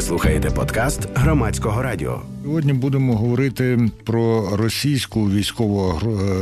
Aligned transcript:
Ви 0.00 0.06
слухаєте 0.06 0.50
подкаст 0.50 1.08
громадського 1.14 1.82
радіо. 1.82 2.22
Сьогодні 2.42 2.72
будемо 2.72 3.16
говорити 3.16 3.78
про 4.04 4.56
російську 4.56 5.30
військову 5.30 6.00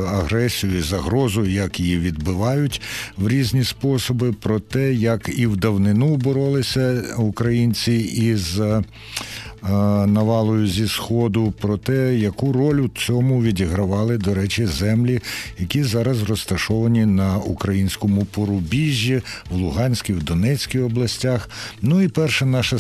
агресію, 0.09 0.79
і 0.79 0.81
загрозу, 0.81 1.47
як 1.47 1.81
її 1.81 1.99
відбивають 1.99 2.83
в 3.17 3.29
різні 3.29 3.65
способи, 3.65 4.33
про 4.33 4.61
те, 4.61 4.93
як 4.93 5.39
і 5.39 5.47
в 5.47 5.57
давнину 5.57 6.17
боролися 6.17 7.03
українці 7.17 7.93
із 7.95 8.61
Е, 9.65 9.71
навалою 10.07 10.67
зі 10.67 10.89
сходу 10.89 11.55
про 11.61 11.77
те, 11.77 12.15
яку 12.15 12.53
роль 12.53 12.81
у 12.81 12.89
цьому 12.89 13.43
відігравали, 13.43 14.19
до 14.19 14.35
речі, 14.35 14.67
землі, 14.67 15.21
які 15.59 15.83
зараз 15.83 16.23
розташовані 16.23 17.07
на 17.07 17.37
українському 17.37 18.25
порубіжжі 18.25 19.23
в 19.51 19.57
Луганській, 19.57 20.13
в 20.13 20.23
Донецькій 20.23 20.79
областях. 20.79 21.51
Ну 21.83 22.03
і 22.03 22.09
перша 22.09 22.47
наша 22.47 22.79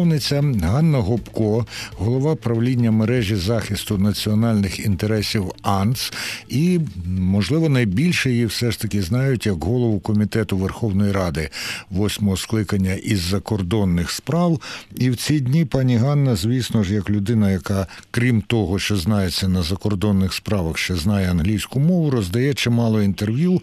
співрозмовниця 0.00 0.66
Ганна 0.68 0.98
Гопко, 0.98 1.66
голова 1.96 2.34
правління 2.34 2.90
мережі 2.90 3.36
захисту 3.36 3.98
національних 3.98 4.86
інтересів 4.86 5.44
АНЦ, 5.62 6.12
і 6.48 6.80
можливо 7.06 7.68
найбільше 7.68 8.30
її 8.30 8.46
все 8.46 8.70
ж 8.70 8.80
таки 8.80 9.02
знають 9.02 9.46
як 9.46 9.64
голову 9.64 10.00
комітету 10.00 10.56
Верховної 10.56 11.12
Ради 11.12 11.48
восьмого 11.90 12.36
скликання 12.36 12.92
із 12.92 13.20
закордонних 13.20 14.10
справ. 14.10 14.60
І 14.94 15.10
в 15.10 15.16
ці 15.16 15.40
дні 15.40 15.64
пані 15.64 15.96
Ганна, 15.96 16.36
звісно 16.36 16.82
ж, 16.82 16.94
як 16.94 17.10
людина, 17.10 17.50
яка, 17.50 17.86
крім 18.10 18.40
того, 18.42 18.78
що 18.78 18.96
знається 18.96 19.48
на 19.48 19.62
закордонних 19.62 20.34
справах, 20.34 20.78
ще 20.78 20.96
знає 20.96 21.30
англійську 21.30 21.80
мову, 21.80 22.10
роздає 22.10 22.54
чимало 22.54 23.02
інтерв'ю 23.02 23.62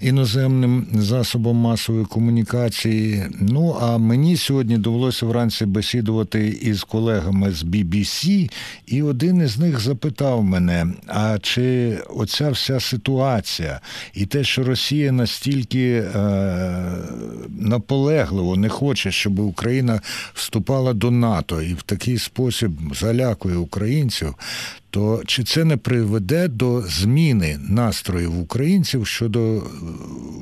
іноземним 0.00 0.86
засобам 0.92 1.56
масової 1.56 2.04
комунікації. 2.04 3.26
Ну 3.40 3.76
а 3.80 3.98
мені 3.98 4.36
сьогодні 4.36 4.78
довелося 4.78 5.26
вранці 5.26 5.66
бесідувати 5.68 6.48
із 6.48 6.84
колегами 6.84 7.52
з 7.52 7.64
BBC, 7.64 8.50
і 8.86 9.02
один 9.02 9.42
із 9.42 9.58
них 9.58 9.80
запитав 9.80 10.44
мене: 10.44 10.86
а 11.06 11.38
чи 11.42 11.98
оця 12.10 12.50
вся 12.50 12.80
ситуація 12.80 13.80
і 14.14 14.26
те, 14.26 14.44
що 14.44 14.64
Росія 14.64 15.12
настільки 15.12 15.88
е, 15.90 16.08
наполегливо 17.48 18.56
не 18.56 18.68
хоче, 18.68 19.12
щоб 19.12 19.38
Україна 19.38 20.00
вступала 20.34 20.92
до 20.92 21.10
НАТО 21.10 21.62
і 21.62 21.74
в 21.74 21.82
такий 21.82 22.18
спосіб 22.18 22.72
залякує 22.94 23.56
українців, 23.56 24.34
то 24.90 25.22
чи 25.26 25.42
це 25.42 25.64
не 25.64 25.76
приведе 25.76 26.48
до 26.48 26.80
зміни 26.80 27.56
настроїв 27.70 28.40
українців 28.40 29.06
щодо 29.06 29.56
е, 29.56 29.60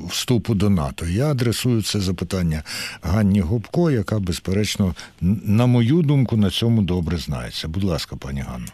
вступу 0.09 0.55
до 0.55 0.69
НАТО? 0.69 1.05
Я 1.05 1.31
адресую 1.31 1.81
це 1.81 1.99
запитання 1.99 2.63
Ганні 3.01 3.41
Губко, 3.41 3.91
яка, 3.91 4.19
безперечно, 4.19 4.93
на 5.47 5.65
мою 5.65 6.01
думку, 6.01 6.37
на 6.37 6.49
цьому 6.49 6.81
добре 6.81 7.17
знається. 7.17 7.67
Будь 7.67 7.83
ласка, 7.83 8.15
пані 8.15 8.41
Ганно. 8.41 8.67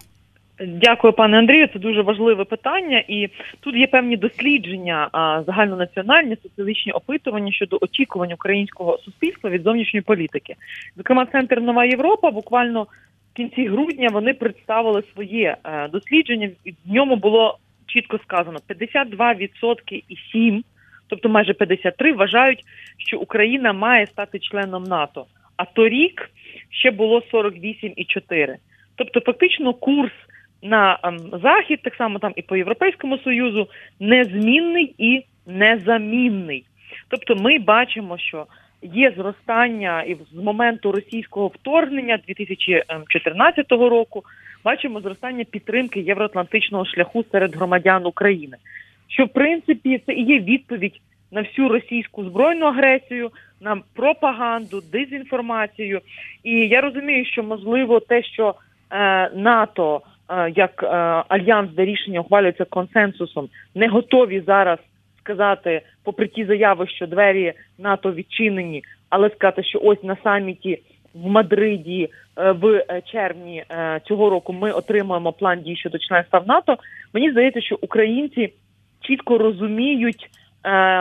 Дякую, 0.67 1.13
пане 1.13 1.37
Андрію. 1.37 1.67
Це 1.73 1.79
дуже 1.79 2.01
важливе 2.01 2.45
питання, 2.45 3.03
і 3.07 3.29
тут 3.59 3.75
є 3.75 3.87
певні 3.87 4.17
дослідження, 4.17 5.09
загальнонаціональні 5.47 6.37
соціологічні 6.43 6.91
опитування 6.91 7.51
щодо 7.51 7.77
очікувань 7.81 8.33
українського 8.33 8.97
суспільства 8.97 9.49
від 9.49 9.63
зовнішньої 9.63 10.01
політики. 10.01 10.55
Зокрема, 10.97 11.25
центр 11.25 11.61
Нова 11.61 11.85
Європа 11.85 12.31
буквально 12.31 12.87
в 13.33 13.35
кінці 13.35 13.67
грудня 13.67 14.09
вони 14.11 14.33
представили 14.33 15.03
своє 15.13 15.57
е, 15.63 15.87
дослідження. 15.87 16.49
В 16.85 16.93
ньому 16.93 17.15
було 17.15 17.57
чітко 17.87 18.17
сказано: 18.17 18.59
52% 18.69 20.03
і 20.09 20.17
7%, 20.35 20.63
тобто 21.07 21.29
майже 21.29 21.53
53%, 21.53 22.15
вважають, 22.15 22.63
що 22.97 23.19
Україна 23.19 23.73
має 23.73 24.07
стати 24.07 24.39
членом 24.39 24.83
НАТО. 24.83 25.25
А 25.57 25.65
торік 25.65 26.29
ще 26.69 26.91
було 26.91 27.21
48,4%. 27.33 28.55
Тобто, 28.95 29.19
фактично, 29.19 29.73
курс 29.73 30.13
на 30.61 30.99
ем, 31.03 31.17
захід, 31.43 31.79
так 31.83 31.95
само 31.95 32.19
там 32.19 32.33
і 32.35 32.41
по 32.41 32.55
Європейському 32.55 33.17
Союзу, 33.17 33.67
незмінний 33.99 34.95
і 34.97 35.23
незамінний. 35.45 36.65
Тобто, 37.09 37.35
ми 37.35 37.59
бачимо, 37.59 38.17
що 38.17 38.45
є 38.83 39.13
зростання 39.17 40.01
і 40.01 40.17
з 40.31 40.35
моменту 40.43 40.91
російського 40.91 41.47
вторгнення 41.47 42.19
2014 42.27 43.71
року. 43.71 44.23
Бачимо 44.63 45.01
зростання 45.01 45.43
підтримки 45.43 45.99
євроатлантичного 45.99 46.85
шляху 46.85 47.25
серед 47.31 47.55
громадян 47.55 48.05
України, 48.05 48.57
що 49.07 49.25
в 49.25 49.29
принципі 49.29 50.01
це 50.05 50.13
і 50.13 50.23
є 50.23 50.39
відповідь 50.39 51.01
на 51.31 51.41
всю 51.41 51.69
російську 51.69 52.23
збройну 52.23 52.65
агресію, 52.65 53.31
на 53.61 53.81
пропаганду, 53.93 54.81
дезінформацію. 54.91 56.01
І 56.43 56.51
я 56.51 56.81
розумію, 56.81 57.25
що 57.25 57.43
можливо 57.43 57.99
те, 57.99 58.23
що 58.23 58.55
е, 58.91 59.29
НАТО 59.35 60.01
Е, 60.29 60.53
як 60.55 60.83
е, 60.83 60.87
альянс, 61.27 61.71
де 61.71 61.85
рішення 61.85 62.19
ухвалюється 62.19 62.65
консенсусом, 62.65 63.49
не 63.75 63.87
готові 63.87 64.43
зараз 64.47 64.79
сказати, 65.23 65.81
попри 66.03 66.27
ті 66.27 66.45
заяви, 66.45 66.87
що 66.87 67.07
двері 67.07 67.53
НАТО 67.77 68.13
відчинені, 68.13 68.83
але 69.09 69.29
сказати, 69.29 69.63
що 69.63 69.79
ось 69.83 70.03
на 70.03 70.17
саміті 70.23 70.81
в 71.13 71.27
Мадриді 71.27 72.09
е, 72.37 72.51
в 72.51 72.85
червні 73.11 73.63
цього 74.07 74.29
року 74.29 74.53
ми 74.53 74.71
отримуємо 74.71 75.33
план 75.33 75.61
дій 75.61 75.75
щодо 75.75 75.97
членства 75.97 76.39
в 76.39 76.47
НАТО. 76.47 76.77
Мені 77.13 77.31
здається, 77.31 77.61
що 77.61 77.77
українці 77.81 78.53
чітко 79.01 79.37
розуміють. 79.37 80.29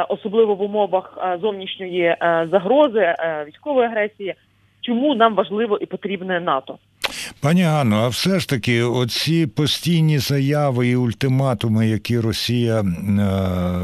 Особливо 0.09 0.55
в 0.55 0.62
умовах 0.62 1.38
зовнішньої 1.41 2.16
загрози 2.50 3.15
військової 3.47 3.87
агресії, 3.87 4.34
чому 4.81 5.15
нам 5.15 5.34
важливо 5.34 5.78
і 5.78 5.87
потрібне 5.87 6.41
НАТО. 6.41 6.78
Пані 7.41 7.62
Ганно, 7.62 7.97
а 7.97 8.09
все 8.09 8.41
ж 8.41 8.49
таки, 8.49 8.83
оці 8.83 9.47
постійні 9.47 10.19
заяви 10.19 10.88
і 10.88 10.97
ультиматуми, 10.97 11.88
які 11.88 12.19
Росія 12.19 12.81
е, 12.81 12.84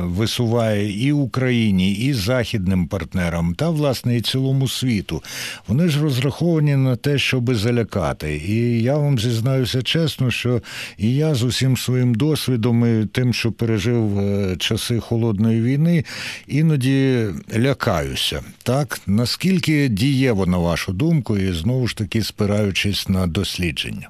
висуває 0.05 1.07
і 1.07 1.13
Україні, 1.13 1.93
і 1.93 2.15
західним 2.15 2.87
партнерам, 2.87 3.55
та 3.55 3.71
власне 3.71 4.17
і 4.17 4.21
цілому 4.21 4.69
світу, 4.69 5.23
вони 5.69 5.89
ж 5.89 6.03
розраховані 6.03 6.77
на 6.77 6.97
те, 6.97 7.19
щоб 7.19 7.55
залякати. 7.55 8.37
І 8.37 8.83
я 8.83 8.97
вам 8.97 9.19
зізнаюся 9.19 9.83
чесно, 9.83 10.31
що 10.31 10.63
і 10.99 11.15
я 11.15 11.35
з 11.35 11.43
усім 11.43 11.77
своїм 11.77 12.15
досвідом, 12.15 13.03
і 13.03 13.07
тим, 13.07 13.35
що 13.35 13.53
пережив 13.53 14.19
е, 14.19 14.57
часи 14.59 15.01
холодної 15.01 15.63
війни, 15.63 16.05
іноді 16.47 17.25
лякаюся. 17.57 18.41
Так 18.63 19.01
наскільки 19.07 19.89
дієво 19.89 20.47
на 20.47 20.59
вашу 20.59 20.93
думку, 20.93 21.39
і 21.39 21.53
знову 21.53 21.89
ж 21.89 21.97
таки 21.97 22.23
спираючись 22.23 23.09
на 23.09 23.28
дослідження? 23.29 24.09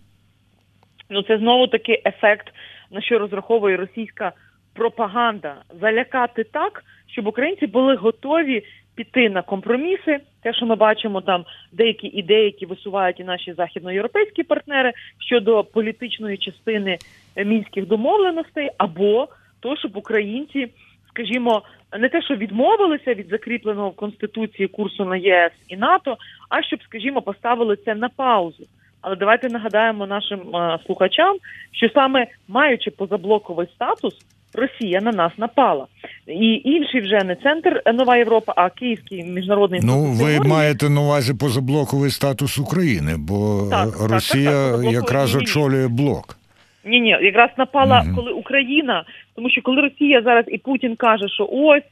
Ну 1.10 1.22
це 1.22 1.38
знову 1.38 1.66
таки 1.66 2.02
ефект, 2.06 2.46
на 2.90 3.00
що 3.00 3.18
розраховує 3.18 3.76
російська 3.76 4.32
пропаганда 4.74 5.54
залякати 5.80 6.44
так, 6.44 6.84
щоб 7.06 7.26
українці 7.26 7.66
були 7.66 7.94
готові 7.94 8.62
піти 8.94 9.30
на 9.30 9.42
компроміси. 9.42 10.18
Те, 10.42 10.54
що 10.54 10.66
ми 10.66 10.74
бачимо, 10.74 11.20
там 11.20 11.44
деякі 11.72 12.06
ідеї, 12.06 12.44
які 12.44 12.66
висувають 12.66 13.20
і 13.20 13.24
наші 13.24 13.52
західноєвропейські 13.52 14.42
партнери 14.42 14.92
щодо 15.18 15.64
політичної 15.64 16.38
частини 16.38 16.98
мінських 17.36 17.86
домовленостей, 17.86 18.70
або 18.78 19.28
то, 19.60 19.76
щоб 19.76 19.96
українці, 19.96 20.68
скажімо, 21.08 21.62
не 21.98 22.08
те, 22.08 22.22
що 22.22 22.36
відмовилися 22.36 23.14
від 23.14 23.28
закріпленого 23.28 23.90
в 23.90 23.96
конституції 23.96 24.68
курсу 24.68 25.04
на 25.04 25.16
ЄС 25.16 25.52
і 25.68 25.76
НАТО, 25.76 26.16
а 26.48 26.62
щоб, 26.62 26.82
скажімо, 26.82 27.22
поставили 27.22 27.76
це 27.76 27.94
на 27.94 28.08
паузу. 28.08 28.66
Але 29.00 29.16
давайте 29.16 29.48
нагадаємо 29.48 30.06
нашим 30.06 30.56
а, 30.56 30.78
слухачам, 30.86 31.36
що 31.72 31.88
саме 31.88 32.26
маючи 32.48 32.90
позаблоковий 32.90 33.66
статус, 33.74 34.14
Росія 34.54 35.00
на 35.00 35.12
нас 35.12 35.32
напала, 35.38 35.86
і 36.26 36.62
інший 36.64 37.00
вже 37.00 37.24
не 37.24 37.36
центр 37.36 37.82
Нова 37.94 38.16
Європа, 38.16 38.52
а 38.56 38.70
Київський 38.70 39.24
міжнародний 39.24 39.80
Ну 39.84 40.04
ви 40.04 40.40
маєте 40.40 40.90
на 40.90 41.00
увазі 41.00 41.34
позаблоковий 41.34 42.10
статус 42.10 42.58
України, 42.58 43.14
бо 43.18 43.68
так, 43.70 43.88
Росія 44.10 44.70
так, 44.70 44.82
так, 44.82 44.92
якраз 44.92 45.36
очолює 45.36 45.88
блок. 45.88 46.38
Ні, 46.84 47.00
ні, 47.00 47.08
якраз 47.08 47.50
напала, 47.58 48.02
угу. 48.06 48.16
коли 48.16 48.32
Україна, 48.32 49.04
тому 49.34 49.50
що 49.50 49.62
коли 49.62 49.82
Росія 49.82 50.22
зараз 50.22 50.44
і 50.48 50.58
Путін 50.58 50.96
каже, 50.96 51.28
що 51.28 51.48
ось 51.52 51.82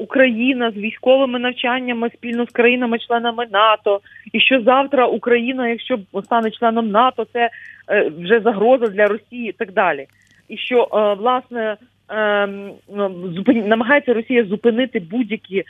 Україна 0.00 0.70
з 0.70 0.74
військовими 0.74 1.38
навчаннями 1.38 2.10
спільно 2.10 2.46
з 2.46 2.50
країнами-членами 2.50 3.46
НАТО, 3.50 4.00
і 4.32 4.40
що 4.40 4.62
завтра 4.62 5.06
Україна, 5.06 5.68
якщо 5.68 5.98
стане 6.24 6.50
членом 6.50 6.90
НАТО, 6.90 7.26
це 7.32 7.50
е, 7.90 8.10
вже 8.18 8.40
загроза 8.40 8.86
для 8.86 9.06
Росії 9.06 9.48
і 9.48 9.52
так 9.52 9.72
далі. 9.72 10.06
І 10.48 10.56
що 10.56 10.88
е, 10.92 11.14
власне 11.14 11.76
ем, 12.08 12.72
намагається 13.46 14.14
Росія 14.14 14.44
зупинити 14.44 15.00
будь-який 15.00 15.58
е, 15.58 15.64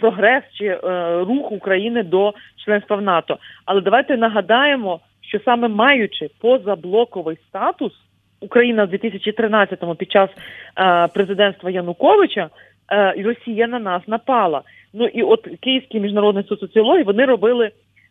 прогрес 0.00 0.44
чи 0.58 0.80
рух 1.20 1.52
України 1.52 2.02
до 2.02 2.34
членства 2.64 2.96
в 2.96 3.02
НАТО. 3.02 3.38
Але 3.64 3.80
давайте 3.80 4.16
нагадаємо, 4.16 5.00
що 5.20 5.38
саме 5.44 5.68
маючи 5.68 6.28
позаблоковий 6.40 7.36
статус. 7.48 7.92
Україна 8.42 8.84
в 8.84 8.88
2013-му 8.88 9.94
під 9.94 10.12
час 10.12 10.30
президентства 11.14 11.70
Януковича 11.70 12.50
Росія 13.24 13.66
на 13.66 13.78
нас 13.78 14.02
напала. 14.06 14.62
Ну 14.92 15.06
і 15.06 15.22
от 15.22 15.48
Київський 15.60 16.00
міжнародний 16.00 16.44
суд 16.44 16.60
соціології 16.60 17.04
вони 17.04 17.24
робили 17.24 17.70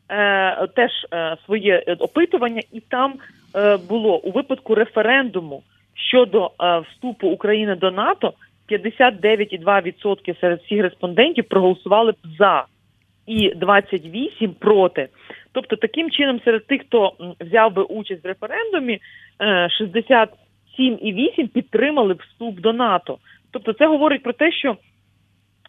е, 0.09 0.67
теж 0.67 0.91
е, 1.13 1.37
своє 1.45 1.83
е, 1.87 1.93
опитування, 1.93 2.61
і 2.71 2.79
там 2.79 3.13
е, 3.55 3.77
було 3.89 4.17
у 4.17 4.31
випадку 4.31 4.75
референдуму 4.75 5.63
щодо 5.93 6.45
е, 6.61 6.79
вступу 6.79 7.27
України 7.27 7.75
до 7.75 7.91
НАТО 7.91 8.33
59,2% 8.69 10.41
серед 10.41 10.61
всіх 10.61 10.81
респондентів 10.81 11.47
проголосували 11.47 12.11
б 12.11 12.15
за 12.39 12.65
і 13.27 13.53
28 13.55 14.53
проти. 14.53 15.07
Тобто, 15.51 15.75
таким 15.75 16.11
чином, 16.11 16.41
серед 16.45 16.67
тих, 16.67 16.81
хто 16.81 17.13
взяв 17.39 17.73
би 17.73 17.83
участь 17.83 18.23
в 18.23 18.27
референдумі, 18.27 18.99
е, 19.41 19.69
67,8 19.69 21.47
підтримали 21.47 22.13
б 22.13 22.21
вступ 22.21 22.59
до 22.59 22.73
НАТО. 22.73 23.17
Тобто, 23.51 23.73
це 23.73 23.87
говорить 23.87 24.23
про 24.23 24.33
те, 24.33 24.51
що 24.51 24.77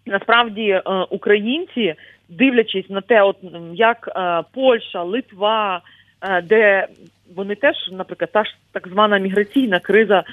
насправді 0.07 0.69
е, 0.71 0.83
українці, 1.11 1.95
дивлячись 2.29 2.91
на 2.91 3.01
те, 3.01 3.23
от 3.23 3.37
як 3.75 4.09
е, 4.17 4.43
Польща, 4.55 5.03
Литва, 5.03 5.81
е, 6.23 6.43
де 6.43 6.87
вони 7.37 7.55
теж, 7.55 7.77
наприклад, 7.93 8.31
та 8.33 8.45
ж 8.45 8.51
так 8.73 8.89
звана 8.89 9.19
міграційна 9.19 9.79
криза, 9.79 10.25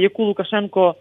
яку 0.00 0.24
Лукашенко 0.24 0.94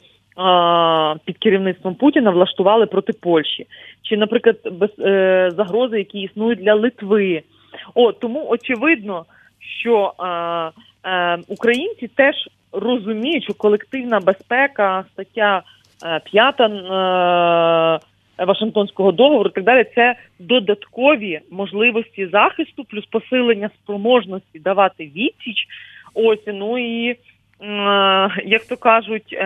під 1.26 1.38
керівництвом 1.38 1.96
Путіна 1.96 2.32
влаштували 2.32 2.86
проти 2.86 3.14
Польщі, 3.14 3.68
чи, 4.02 4.18
наприклад, 4.18 4.58
без 4.72 4.90
е, 5.00 5.52
загрози, 5.58 5.98
які 5.98 6.20
існують 6.20 6.60
для 6.60 6.74
Литви. 6.74 7.44
О, 7.96 8.12
тому 8.12 8.48
очевидно, 8.50 9.26
що 9.82 10.14
е, 10.20 11.10
е, 11.10 11.38
українці 11.48 12.08
теж 12.08 12.36
розуміють, 12.74 13.44
що 13.44 13.54
колективна 13.54 14.20
безпека, 14.20 15.06
стаття 15.14 15.62
е, 16.06 16.20
5 16.20 16.62
е, 16.62 18.46
Вашингтонського 18.46 19.12
договору, 19.12 19.50
і 19.50 19.54
так 19.54 19.64
далі, 19.64 19.86
це 19.96 20.16
додаткові 20.40 21.40
можливості 21.52 22.28
захисту, 22.28 22.84
плюс 22.84 23.06
посилення 23.06 23.70
спроможності 23.84 24.60
давати 24.60 25.04
відсіч. 25.04 25.68
Ось 26.14 26.44
ну 26.48 26.78
і 26.78 27.10
е, 27.10 27.18
як 28.46 28.66
то 28.70 28.78
кажуть, 28.78 29.38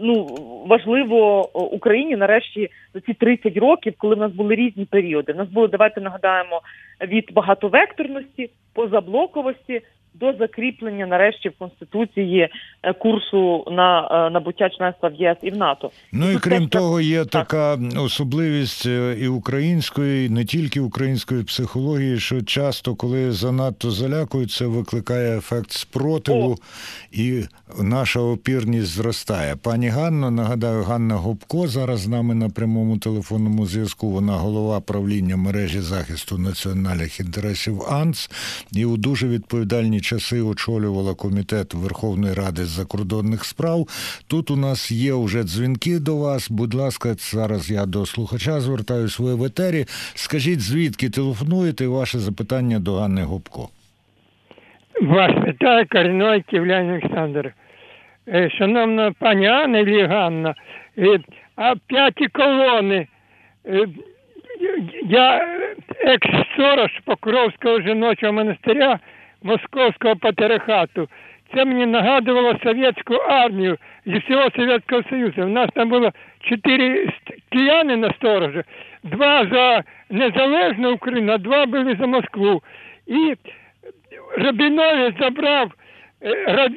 ну 0.00 0.24
важливо 0.66 1.50
Україні 1.74 2.16
нарешті 2.16 2.68
за 2.94 3.00
ці 3.00 3.14
30 3.14 3.56
років, 3.56 3.94
коли 3.98 4.14
в 4.14 4.18
нас 4.18 4.32
були 4.32 4.54
різні 4.54 4.84
періоди. 4.84 5.32
В 5.32 5.36
нас 5.36 5.48
були, 5.48 5.68
давайте 5.68 6.00
нагадаємо, 6.00 6.60
від 7.00 7.32
багатовекторності, 7.32 8.50
позаблоковості 8.74 9.82
до 10.14 10.32
закріплення 10.32 11.06
нарешті 11.06 11.48
в 11.48 11.52
конституції 11.58 12.48
е, 12.82 12.92
курсу 12.92 13.64
на 13.70 14.08
е, 14.26 14.30
набуття 14.30 14.70
членства 14.70 15.08
в 15.08 15.14
ЄС 15.14 15.36
і 15.42 15.50
в 15.50 15.56
НАТО. 15.56 15.90
Ну 16.12 16.30
і 16.30 16.38
крім 16.38 16.68
того, 16.68 17.00
є 17.00 17.24
так. 17.24 17.28
така 17.28 17.78
особливість 18.00 18.86
е, 18.86 19.16
і 19.20 19.28
української, 19.28 20.26
і 20.26 20.30
не 20.30 20.44
тільки 20.44 20.80
української 20.80 21.44
психології, 21.44 22.18
що 22.18 22.42
часто, 22.42 22.94
коли 22.94 23.32
занадто 23.32 23.90
залякують, 23.90 24.50
це 24.50 24.66
викликає 24.66 25.38
ефект 25.38 25.72
спротиву, 25.72 26.52
О. 26.52 26.56
і 27.12 27.42
наша 27.82 28.20
опірність 28.20 28.86
зростає. 28.86 29.56
Пані 29.56 29.88
Ганно, 29.88 30.30
нагадаю, 30.30 30.82
Ганна 30.82 31.14
Гопко 31.14 31.68
зараз 31.68 32.00
з 32.00 32.08
нами 32.08 32.34
на 32.34 32.48
прямому 32.48 32.98
телефонному 32.98 33.66
зв'язку. 33.66 34.10
Вона 34.10 34.32
голова 34.32 34.80
правління 34.80 35.36
мережі 35.36 35.80
захисту 35.80 36.38
національних 36.38 37.20
інтересів 37.20 37.82
АНС 37.90 38.30
і 38.72 38.84
у 38.84 38.96
дуже 38.96 39.26
часи 40.00 40.40
очолювала 40.40 41.14
комітет 41.14 41.74
Верховної 41.74 42.34
Ради 42.34 42.64
закордонних 42.64 43.44
справ. 43.44 43.86
Тут 44.28 44.50
у 44.50 44.56
нас 44.56 44.90
є 44.90 45.14
вже 45.14 45.42
дзвінки 45.42 45.98
до 45.98 46.16
вас. 46.16 46.50
Будь 46.50 46.74
ласка, 46.74 47.14
зараз 47.18 47.70
я 47.70 47.86
до 47.86 48.06
слухача 48.06 48.60
звертаюсь 48.60 49.18
ви 49.18 49.34
в 49.34 49.44
етері. 49.44 49.84
Скажіть, 50.14 50.60
звідки 50.60 51.10
телефонуєте 51.10 51.86
ваше 51.86 52.18
запитання 52.18 52.78
до 52.78 52.94
Ганни 52.94 53.22
Гопко. 53.22 53.68
Вас 55.02 55.30
вітає 55.46 55.84
корінной 55.84 56.42
київлянин 56.42 56.90
Олександр. 56.90 57.54
Е, 58.28 58.50
Шановна 58.50 59.12
пані 59.18 59.46
Анна 59.46 59.78
і 59.78 60.06
Ганна, 60.06 60.54
е, 60.98 61.18
а 61.56 61.74
п'яті 61.86 62.26
колони. 62.26 63.06
е, 63.66 63.86
Я 65.08 65.40
екс-сорош 66.04 66.90
Покровського 67.04 67.80
жіночого 67.80 68.32
монастиря 68.32 68.98
Московського 69.42 70.16
патріархату. 70.16 71.08
Це 71.54 71.64
мені 71.64 71.86
нагадувало 71.86 72.58
совєтську 72.62 73.14
армію 73.14 73.76
зі 74.06 74.18
всього 74.18 74.50
Совєтського 74.56 75.02
Союзу. 75.10 75.42
У 75.42 75.48
нас 75.48 75.68
там 75.74 75.88
було 75.88 76.10
чотири 76.40 77.08
кияни 77.52 77.96
на 77.96 78.12
сторожі, 78.12 78.62
два 79.02 79.46
за 79.52 79.82
незалежну 80.10 80.92
Україну, 80.92 81.32
а 81.32 81.38
два 81.38 81.66
були 81.66 81.96
за 82.00 82.06
Москву. 82.06 82.62
І 83.06 83.34
Рабінович 84.38 85.14
забрав 85.20 85.72
е, 86.22 86.68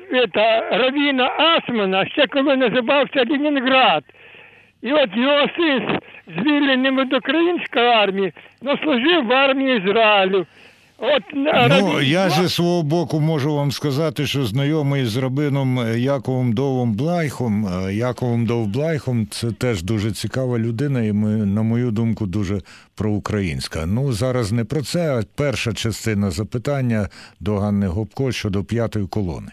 Равіна 0.71 1.27
Асмана, 1.27 2.06
ще 2.06 2.27
коли 2.27 2.56
називався 2.56 3.25
Ленінград. 3.30 4.04
І 4.81 4.94
от 4.94 5.10
його 5.15 5.48
син 5.57 6.00
звільненим 6.27 7.00
від 7.00 7.13
української 7.13 7.86
армії, 7.86 8.33
но 8.62 8.77
служив 8.77 9.25
в 9.25 9.33
армії 9.33 9.77
Ізраїлю. 9.77 10.45
От 11.05 11.33
на 11.33 11.67
Ну, 11.67 12.01
я 12.01 12.29
зі 12.29 12.50
свого 12.50 12.83
боку 12.83 13.19
можу 13.19 13.55
вам 13.55 13.71
сказати, 13.71 14.25
що 14.25 14.44
знайомий 14.44 15.05
з 15.05 15.17
рабином 15.17 15.79
Яковом 15.97 16.53
Довом 16.53 16.94
Блайхом, 16.94 17.65
е, 17.65 17.94
Яковом 17.94 18.45
Довблайхом, 18.45 19.27
це 19.27 19.51
теж 19.51 19.83
дуже 19.83 20.11
цікава 20.11 20.59
людина, 20.59 21.01
і 21.01 21.13
ми, 21.13 21.29
на 21.45 21.61
мою 21.61 21.91
думку, 21.91 22.25
дуже 22.25 22.59
проукраїнська. 22.97 23.85
Ну, 23.85 24.11
зараз 24.11 24.51
не 24.51 24.65
про 24.65 24.81
це, 24.81 25.19
а 25.19 25.21
перша 25.38 25.73
частина 25.73 26.29
запитання 26.29 27.07
до 27.39 27.55
Ганни 27.55 27.88
Гопко 27.88 28.31
щодо 28.31 28.63
п'ятої 28.63 29.07
колони. 29.07 29.51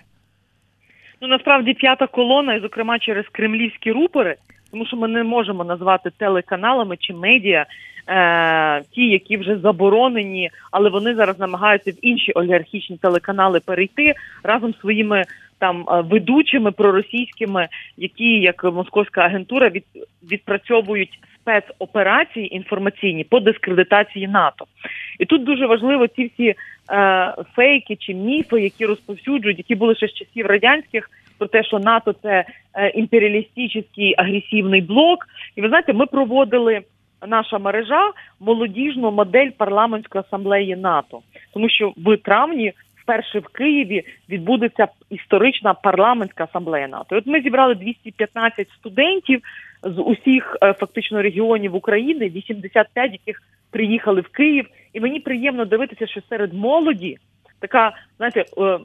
Ну 1.21 1.29
насправді 1.29 1.75
п'ята 1.75 2.07
колона, 2.07 2.55
і 2.55 2.61
зокрема 2.61 2.99
через 2.99 3.25
кремлівські 3.33 3.93
рупори, 3.93 4.37
тому 4.71 4.87
що 4.87 4.97
ми 4.97 5.09
не 5.09 5.25
можемо 5.25 5.65
назвати 5.65 6.11
телеканалами 6.19 6.97
чи 7.01 7.15
медіа 7.15 7.67
е, 8.11 8.83
ті, 8.95 9.09
які 9.09 9.37
вже 9.37 9.59
заборонені, 9.59 10.51
але 10.71 10.91
вони 10.91 11.15
зараз 11.15 11.39
намагаються 11.39 11.91
в 11.91 11.95
інші 12.03 12.33
олігархічні 12.33 12.97
телеканали 12.97 13.61
перейти 13.61 14.15
разом 14.43 14.75
з 14.75 14.81
своїми 14.81 15.25
там 15.59 15.85
е, 15.89 16.01
ведучими 16.01 16.73
проросійськими, 16.73 17.69
які 17.97 18.41
як 18.41 18.65
московська 18.65 19.21
агентура 19.21 19.69
від, 19.69 19.85
відпрацьовують 20.33 21.19
спецоперації 21.41 22.57
інформаційні 22.57 23.25
по 23.25 23.41
дискредитації 23.41 24.29
НАТО. 24.29 24.65
І 25.19 25.25
тут 25.25 25.45
дуже 25.45 25.67
важливо 25.67 26.07
ці 26.07 26.31
всі 26.35 26.49
е, 26.49 26.55
фейки 27.57 27.97
чи 27.97 28.15
міфи, 28.15 28.61
які 28.61 28.87
розповсюджують, 28.87 29.59
які 29.59 29.75
були 29.75 29.95
ще 29.95 30.09
з 30.09 30.15
часів 30.15 30.47
радянських, 30.47 31.11
про 31.39 31.49
те, 31.49 31.65
що 31.65 31.79
НАТО 31.79 32.15
це 32.23 32.45
е, 32.75 32.89
імперіалістичний 32.89 34.15
агресивний 34.19 34.81
блок. 34.81 35.27
І 35.57 35.61
ви 35.61 35.69
знаєте, 35.69 35.93
ми 35.93 36.07
проводили 36.07 36.81
наша 37.27 37.59
мережа 37.59 38.13
молодіжну 38.41 39.11
модель 39.11 39.51
парламентської 39.57 40.25
асамблеї 40.27 40.77
НАТО, 40.77 41.21
тому 41.55 41.69
що 41.69 41.93
в 41.97 42.17
травні. 42.17 42.73
Вперше 43.03 43.39
в 43.39 43.49
Києві 43.49 44.03
відбудеться 44.29 44.89
історична 45.11 45.75
парламентська 45.75 46.45
асамблея 46.45 46.89
НАТО. 46.89 47.17
От 47.17 47.27
ми 47.27 47.41
зібрали 47.41 47.75
215 47.75 48.69
студентів 48.79 49.41
з 49.83 49.99
усіх 49.99 50.57
е, 50.63 50.73
фактично 50.73 51.23
регіонів 51.23 51.75
України, 51.75 52.29
85 52.29 53.13
яких 53.13 53.43
приїхали 53.71 54.21
в 54.21 54.29
Київ. 54.29 54.67
І 54.93 55.01
мені 55.01 55.21
приємно 55.21 55.65
дивитися, 55.65 56.07
що 56.07 56.21
серед 56.29 56.55
молоді 56.55 57.19
така, 57.61 57.93
знаєте, 58.17 58.45
е, 58.59 58.63
е, 58.63 58.79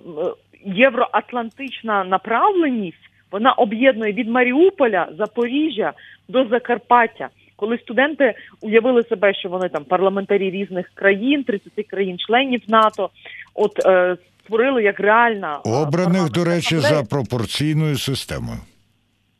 євроатлантична 0.65 2.03
направленість. 2.03 3.09
Вона 3.31 3.51
об'єднує 3.51 4.13
від 4.13 4.29
Маріуполя, 4.29 5.07
Запоріжжя 5.17 5.93
до 6.29 6.45
Закарпаття. 6.45 7.29
Коли 7.55 7.77
студенти 7.77 8.33
уявили 8.61 9.03
себе, 9.03 9.33
що 9.33 9.49
вони 9.49 9.69
там 9.69 9.83
парламентарі 9.83 10.49
різних 10.49 10.91
країн, 10.93 11.43
30 11.43 11.71
країн-членів 11.87 12.61
НАТО, 12.67 13.09
от 13.53 13.85
е, 13.85 14.17
створили 14.43 14.83
як 14.83 14.99
реальна 14.99 15.59
е, 15.65 15.69
Обраних, 15.69 16.31
до 16.31 16.43
речі, 16.43 16.77
за 16.77 17.03
пропорційною 17.03 17.97
системою. 17.97 18.59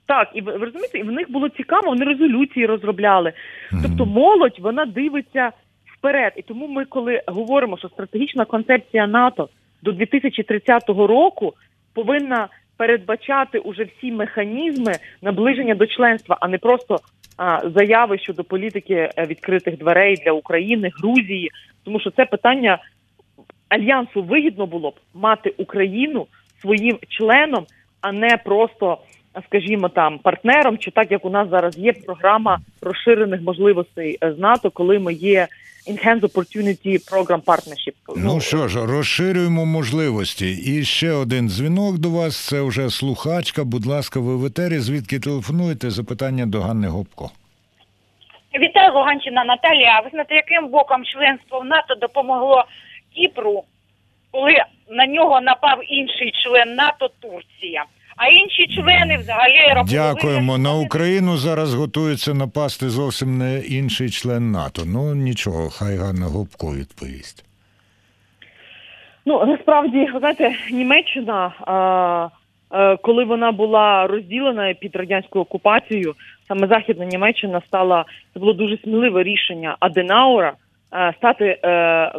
Так, 0.08 0.30
і 0.34 0.42
ви 0.42 0.52
розумієте, 0.52 0.98
і 0.98 1.04
в 1.04 1.12
них 1.12 1.32
було 1.32 1.50
цікаво, 1.50 1.88
вони 1.88 2.06
резолюції 2.06 2.66
розробляли. 2.66 3.34
Тобто 3.84 4.06
молодь 4.06 4.60
вона 4.60 4.86
дивиться 4.86 5.52
вперед. 5.98 6.34
І 6.36 6.42
тому 6.42 6.68
ми, 6.68 6.86
коли 6.86 7.22
говоримо, 7.28 7.78
що 7.78 7.90
стратегічна 7.90 8.46
концепція 8.46 9.08
НАТО 9.08 9.50
до 9.82 9.92
2030 9.92 10.90
року 10.90 11.54
повинна 11.94 12.48
передбачати 12.78 13.60
уже 13.60 13.84
всі 13.84 14.12
механізми 14.12 14.94
наближення 15.22 15.76
до 15.76 15.88
членства, 15.88 16.38
а 16.42 16.48
не 16.48 16.58
просто 16.58 17.00
заяви 17.76 18.18
щодо 18.18 18.44
політики 18.44 19.10
е, 19.18 19.26
відкритих 19.26 19.78
дверей 19.78 20.16
для 20.26 20.32
України, 20.32 20.92
Грузії, 21.02 21.52
тому 21.84 22.00
що 22.00 22.12
це 22.12 22.26
питання 22.26 22.80
альянсу 23.70 24.24
вигідно 24.24 24.66
було 24.66 24.90
б 24.90 24.96
мати 25.14 25.54
Україну 25.58 26.28
своїм 26.62 27.00
членом, 27.10 27.66
а 28.02 28.12
не 28.12 28.38
просто, 28.38 28.98
скажімо, 29.48 29.90
там 29.90 30.20
партнером, 30.20 30.78
чи 30.78 30.92
так 30.92 31.12
як 31.12 31.26
у 31.26 31.30
нас 31.30 31.50
зараз 31.50 31.78
є 31.78 31.94
програма 31.94 32.60
розширених 32.82 33.42
можливостей 33.42 34.18
е, 34.24 34.34
з 34.34 34.40
НАТО, 34.40 34.72
коли 34.72 35.00
ми 35.00 35.14
є 35.14 35.48
Enhanced 35.88 36.24
Opportunity 36.24 37.00
Program 37.12 37.42
Partnership. 37.42 37.94
Ну 38.16 38.42
що 38.42 38.68
ж, 38.68 38.86
розширюємо 38.86 39.66
можливості. 39.66 40.52
І 40.52 40.84
ще 40.86 41.12
один 41.12 41.50
дзвінок 41.50 41.98
до 41.98 42.10
вас. 42.10 42.48
Це 42.48 42.62
вже 42.62 42.90
слухачка. 42.90 43.64
Будь 43.64 43.86
ласка, 43.86 44.20
ви 44.20 44.36
в 44.36 44.46
етері. 44.46 44.80
Звідки 44.80 45.20
телефонуєте? 45.20 45.90
Запитання 45.90 46.46
до 46.46 46.62
Ганни 46.62 46.88
Гопко. 46.88 47.32
Вітаю, 48.60 48.94
Луганщина 48.94 49.46
Наталія. 49.46 49.98
А 49.98 50.02
ви 50.02 50.10
знаєте, 50.10 50.36
яким 50.36 50.68
боком 50.68 51.06
членство 51.06 51.60
в 51.60 51.66
НАТО 51.66 51.96
допомогло 51.96 52.66
Кіпру, 53.16 53.64
коли 54.32 54.54
на 54.90 55.08
нього 55.08 55.42
напав 55.42 55.80
інший 55.90 56.32
член 56.44 56.76
НАТО 56.76 57.10
Турція? 57.20 57.86
А 58.16 58.28
інші 58.28 58.68
члени 58.68 59.18
взагалі 59.18 59.74
робили 59.76 59.98
Дякуємо. 59.98 60.58
На 60.58 60.74
Україну 60.74 61.38
зараз 61.38 61.74
готується 61.74 62.34
напасти 62.34 62.90
зовсім 62.90 63.38
не 63.38 63.60
інший 63.60 64.10
член 64.10 64.52
НАТО. 64.52 64.82
Ну 64.86 65.16
нічого, 65.16 65.70
хай 65.70 65.98
Ганна 65.98 66.26
Гопко 66.26 66.76
відповість. 66.76 67.46
Ну 69.26 69.46
насправді, 69.46 70.10
ви 70.14 70.20
знаєте, 70.20 70.56
Німеччина, 70.72 71.54
а, 71.62 72.30
е, 72.72 72.98
коли 72.98 73.24
вона 73.24 73.52
була 73.52 74.08
розділена 74.08 74.74
під 74.74 74.96
радянською 74.96 75.42
окупацією, 75.44 76.16
саме 76.48 76.68
Західна 76.68 77.06
Німеччина 77.06 77.62
стала 77.68 78.06
це 78.34 78.40
було 78.40 78.54
дуже 78.54 78.78
сміливе 78.78 79.24
рішення 79.24 79.78
Аденаура 79.80 80.54
стати 81.18 81.60
е, 81.64 82.12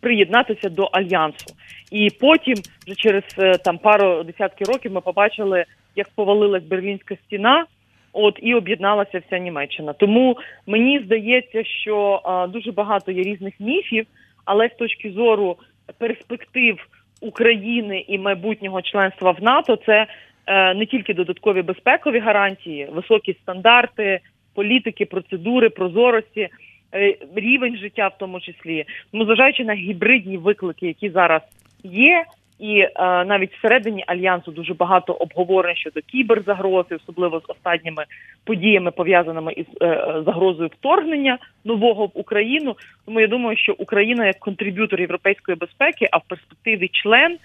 приєднатися 0.00 0.68
до 0.68 0.84
альянсу. 0.84 1.54
І 1.94 2.10
потім, 2.20 2.54
вже 2.86 2.94
через 2.94 3.22
е, 3.38 3.58
там 3.58 3.78
пару 3.78 4.22
десятків 4.22 4.66
років, 4.66 4.92
ми 4.92 5.00
побачили, 5.00 5.64
як 5.96 6.08
повалилась 6.14 6.62
Берлінська 6.62 7.16
стіна. 7.26 7.66
От 8.12 8.38
і 8.42 8.54
об'єдналася 8.54 9.22
вся 9.26 9.38
Німеччина. 9.38 9.92
Тому 9.92 10.36
мені 10.66 11.00
здається, 11.04 11.64
що 11.64 12.20
а, 12.24 12.46
дуже 12.46 12.72
багато 12.72 13.12
є 13.12 13.22
різних 13.22 13.60
міфів, 13.60 14.06
але 14.44 14.68
з 14.68 14.72
точки 14.78 15.10
зору 15.10 15.56
перспектив 15.98 16.88
України 17.20 18.04
і 18.08 18.18
майбутнього 18.18 18.82
членства 18.82 19.30
в 19.30 19.42
НАТО, 19.42 19.78
це 19.86 20.06
е, 20.46 20.74
не 20.74 20.86
тільки 20.86 21.14
додаткові 21.14 21.62
безпекові 21.62 22.18
гарантії, 22.18 22.88
високі 22.92 23.36
стандарти, 23.42 24.20
політики, 24.54 25.04
процедури, 25.04 25.68
прозорості, 25.68 26.48
е, 26.94 27.16
рівень 27.34 27.76
життя 27.76 28.08
в 28.08 28.18
тому 28.18 28.40
числі. 28.40 28.84
Тому 29.12 29.24
зважаючи 29.24 29.64
на 29.64 29.74
гібридні 29.74 30.36
виклики, 30.36 30.86
які 30.86 31.10
зараз 31.10 31.42
є. 31.84 32.24
І 32.58 32.78
е, 32.78 32.90
навіть 33.24 33.54
всередині 33.54 34.04
альянсу 34.06 34.50
дуже 34.50 34.74
багато 34.74 35.12
обговорень 35.12 35.76
щодо 35.76 36.00
кіберзагрози, 36.00 36.94
особливо 36.94 37.40
з 37.40 37.50
останніми 37.50 38.04
подіями 38.44 38.90
пов'язаними 38.90 39.52
із 39.52 39.66
е, 39.80 39.86
е, 39.86 40.22
загрозою 40.26 40.70
вторгнення 40.78 41.38
нового 41.64 42.06
в 42.06 42.10
Україну. 42.14 42.76
Тому 43.06 43.20
я 43.20 43.26
думаю, 43.26 43.56
що 43.56 43.74
Україна 43.78 44.26
як 44.26 44.38
contributor 44.38 45.00
європейської 45.00 45.56
безпеки, 45.56 46.08
а 46.12 46.16
в 46.16 46.22
перспективі 46.28 46.88
член, 46.92 47.38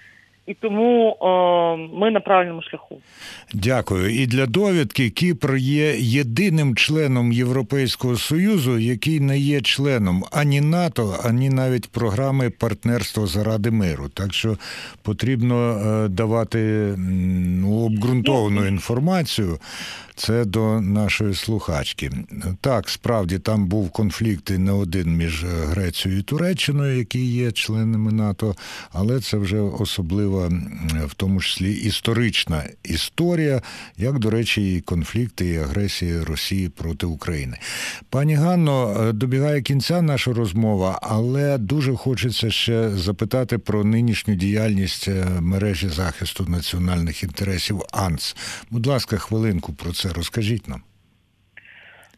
і 0.46 0.54
тому 0.54 1.16
е, 1.22 1.26
ми 2.00 2.10
на 2.10 2.20
правильному 2.20 2.62
шляху. 2.62 3.00
Дякую. 3.54 4.22
І 4.22 4.26
для 4.26 4.46
довідки 4.46 5.10
Кіпр 5.10 5.56
є 5.56 5.94
єдиним 5.98 6.76
членом 6.76 7.32
Європейського 7.32 8.16
Союзу, 8.16 8.78
який 8.78 9.20
не 9.20 9.38
є 9.38 9.60
членом 9.60 10.24
ані 10.32 10.60
НАТО, 10.60 11.16
ані 11.24 11.50
навіть 11.50 11.90
програми 11.90 12.50
партнерства 12.50 13.26
заради 13.26 13.70
миру. 13.70 14.08
Так 14.08 14.34
що 14.34 14.56
потрібно 15.02 15.72
е, 15.72 16.08
давати 16.08 16.58
ну, 16.96 17.84
обґрунтовану 17.84 18.66
інформацію. 18.66 19.58
Це 20.20 20.44
до 20.44 20.80
нашої 20.80 21.34
слухачки. 21.34 22.10
Так, 22.60 22.88
справді 22.88 23.38
там 23.38 23.66
був 23.66 23.90
конфлікт 23.90 24.50
і 24.50 24.58
не 24.58 24.72
один 24.72 25.16
між 25.16 25.44
Грецією 25.44 26.20
і 26.20 26.22
Туреччиною, 26.22 26.98
які 26.98 27.26
є 27.26 27.52
членами 27.52 28.12
НАТО, 28.12 28.54
але 28.92 29.20
це 29.20 29.36
вже 29.36 29.60
особлива, 29.60 30.29
м, 30.38 30.80
в 31.06 31.14
тому 31.14 31.40
числі 31.40 31.72
історична 31.72 32.64
історія, 32.84 33.62
як, 33.96 34.18
до 34.18 34.30
речі, 34.30 34.74
і 34.74 34.80
конфлікти 34.80 35.46
і 35.46 35.56
агресія 35.56 36.24
Росії 36.24 36.68
проти 36.68 37.06
України. 37.06 37.58
Пані 38.10 38.34
Ганно, 38.34 38.96
е, 39.00 39.12
добігає 39.12 39.62
кінця 39.62 40.02
наша 40.02 40.32
розмова, 40.32 40.98
але 41.02 41.58
дуже 41.58 41.96
хочеться 41.96 42.50
ще 42.50 42.90
запитати 42.90 43.58
про 43.58 43.84
нинішню 43.84 44.34
діяльність 44.34 45.08
е, 45.08 45.26
мережі 45.40 45.88
захисту 45.88 46.44
національних 46.48 47.22
інтересів 47.22 47.82
АНС. 47.92 48.36
Будь 48.70 48.86
ласка, 48.86 49.16
хвилинку 49.16 49.72
про 49.72 49.92
це 49.92 50.08
розкажіть 50.08 50.68
нам. 50.68 50.82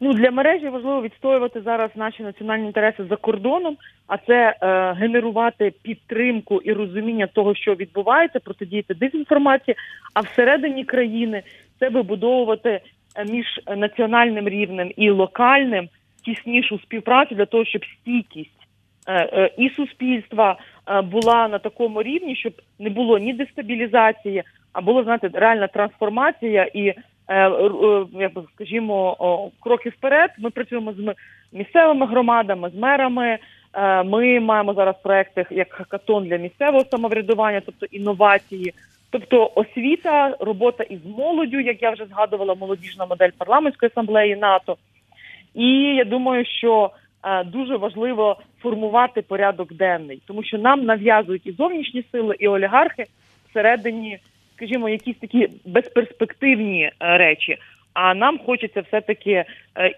Ну 0.04 0.12
для 0.12 0.30
мережі 0.30 0.68
важливо 0.68 1.02
відстоювати 1.02 1.60
зараз 1.60 1.90
наші 1.94 2.22
національні 2.22 2.66
інтереси 2.66 3.04
за 3.04 3.16
кордоном, 3.16 3.76
а 4.06 4.18
це 4.18 4.56
е, 4.62 4.92
генерувати 4.92 5.72
підтримку 5.82 6.60
і 6.60 6.72
розуміння 6.72 7.26
того, 7.26 7.54
що 7.54 7.74
відбувається, 7.74 8.40
протидіяти 8.40 8.94
дезінформації. 8.94 9.76
А 10.14 10.20
всередині 10.20 10.84
країни 10.84 11.42
це 11.78 11.88
вибудовувати 11.88 12.80
е, 13.16 13.24
між 13.24 13.60
національним 13.76 14.48
рівнем 14.48 14.92
і 14.96 15.10
локальним 15.10 15.88
тіснішу 16.24 16.78
співпрацю 16.78 17.34
для 17.34 17.46
того, 17.46 17.64
щоб 17.64 17.82
стійкість 17.84 18.68
е, 19.06 19.14
е, 19.14 19.50
і 19.58 19.70
суспільства 19.70 20.56
була 21.04 21.48
на 21.48 21.58
такому 21.58 22.02
рівні, 22.02 22.36
щоб 22.36 22.52
не 22.78 22.90
було 22.90 23.18
ні 23.18 23.32
дестабілізації, 23.32 24.42
а 24.72 24.80
була 24.80 25.04
знаєте, 25.04 25.30
реальна 25.32 25.66
трансформація 25.66 26.68
і 26.74 26.94
як 28.12 28.34
би 28.34 28.42
скажімо, 28.54 29.50
кроки 29.60 29.88
вперед. 29.88 30.30
Ми 30.38 30.50
працюємо 30.50 30.92
з 30.92 31.14
місцевими 31.52 32.06
громадами, 32.06 32.70
з 32.70 32.74
мерами. 32.74 33.38
Е, 33.74 34.02
Ми 34.02 34.40
маємо 34.40 34.74
зараз 34.74 34.94
проекти 35.02 35.46
як 35.50 35.72
хакатон 35.72 36.24
для 36.24 36.36
місцевого 36.36 36.84
самоврядування, 36.90 37.62
тобто 37.66 37.86
інновації, 37.86 38.74
тобто 39.10 39.52
освіта, 39.54 40.36
робота 40.40 40.82
із 40.82 41.06
молоддю, 41.06 41.60
як 41.60 41.82
я 41.82 41.90
вже 41.90 42.06
згадувала, 42.06 42.54
молодіжна 42.54 43.06
модель 43.06 43.30
парламентської 43.38 43.90
асамблеї 43.92 44.36
НАТО. 44.36 44.76
І 45.54 45.68
я 45.94 46.04
думаю, 46.04 46.44
що 46.44 46.90
е, 47.24 47.44
дуже 47.44 47.76
важливо 47.76 48.36
формувати 48.62 49.22
порядок 49.22 49.72
денний, 49.72 50.22
тому 50.26 50.42
що 50.42 50.58
нам 50.58 50.84
нав'язують 50.84 51.46
і 51.46 51.52
зовнішні 51.52 52.04
сили, 52.12 52.36
і 52.38 52.48
олігархи 52.48 53.04
всередині, 53.50 54.18
скажімо, 54.62 54.88
якісь 54.88 55.16
такі 55.16 55.48
безперспективні 55.64 56.82
е, 56.82 56.92
речі. 57.00 57.56
А 57.94 58.14
нам 58.14 58.38
хочеться 58.38 58.80
все-таки 58.80 59.30
е, 59.30 59.46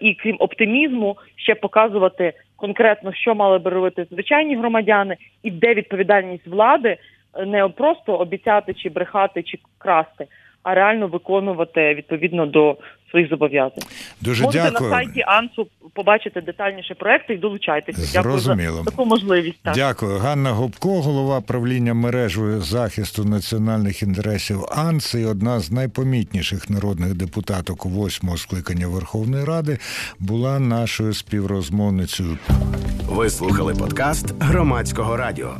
і 0.01 0.13
крім 0.13 0.35
оптимізму 0.39 1.17
ще 1.35 1.55
показувати 1.55 2.33
конкретно, 2.55 3.13
що 3.13 3.35
мали 3.35 3.57
би 3.57 3.71
робити 3.71 4.05
звичайні 4.11 4.55
громадяни, 4.55 5.17
і 5.43 5.51
де 5.51 5.73
відповідальність 5.73 6.47
влади 6.47 6.97
е, 7.33 7.45
не 7.45 7.67
просто 7.67 8.15
обіцяти 8.15 8.73
чи 8.73 8.89
брехати 8.89 9.43
чи 9.43 9.59
красти, 9.77 10.27
а 10.65 10.75
реально 10.75 11.07
виконувати 11.07 11.93
відповідно 11.93 12.45
до 12.45 12.77
своїх 13.11 13.29
зобов'язань. 13.29 13.83
Дуже 14.21 14.43
Можете 14.43 14.71
дякую. 14.71 14.89
на 14.89 14.95
сайті 14.95 15.23
АНСУ 15.27 15.67
побачити 15.93 16.41
детальніше 16.41 16.95
проекти 16.95 17.33
і 17.33 17.37
долучайтеся. 17.37 18.09
Дякую 18.13 18.39
Зрозуміло. 18.39 18.77
за 18.77 18.91
таку 18.91 19.05
можливість. 19.05 19.59
Так. 19.63 19.75
Дякую. 19.75 20.17
Ганна 20.17 20.51
Гопко, 20.51 21.01
голова 21.01 21.41
правління 21.41 21.93
мережою 21.93 22.61
захисту 22.61 23.25
національних 23.25 24.03
інтересів 24.03 24.59
АНС 24.71 25.15
і 25.15 25.25
одна 25.25 25.59
з 25.59 25.71
найпомітніших 25.71 26.69
народних 26.69 27.13
депутаток 27.13 27.85
восьмого 27.85 28.37
скликання 28.37 28.87
Верховної 28.87 29.45
Ради, 29.45 29.77
була 30.19 30.59
нашою 30.59 31.13
співрозмовницею. 31.13 32.37
Ви 33.09 33.29
слухали 33.29 33.73
подкаст 33.73 34.43
громадського 34.43 35.17
радіо. 35.17 35.55